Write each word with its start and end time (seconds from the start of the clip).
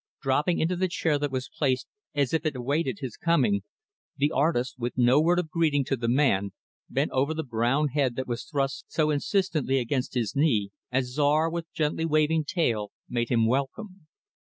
Dropping 0.19 0.57
into 0.57 0.75
the 0.75 0.87
chair 0.87 1.19
that 1.19 1.31
was 1.31 1.47
placed 1.47 1.85
as 2.15 2.33
if 2.33 2.43
it 2.43 2.55
awaited 2.55 2.97
his 3.01 3.17
coming, 3.17 3.61
the 4.17 4.31
artist 4.31 4.79
with 4.79 4.97
no 4.97 5.21
word 5.21 5.37
of 5.37 5.51
greeting 5.51 5.85
to 5.85 5.95
the 5.95 6.07
man 6.07 6.53
bent 6.89 7.11
over 7.11 7.35
the 7.35 7.43
brown 7.43 7.89
head 7.89 8.15
that 8.15 8.25
was 8.27 8.43
thrust 8.45 8.85
so 8.87 9.11
insistently 9.11 9.77
against 9.77 10.15
his 10.15 10.35
knee, 10.35 10.71
as 10.91 11.13
Czar, 11.13 11.51
with 11.51 11.71
gently 11.71 12.05
waving 12.05 12.45
tail, 12.45 12.91
made 13.07 13.29
him 13.29 13.45
welcome. 13.45 14.07